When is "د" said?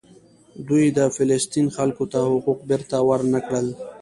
0.97-0.99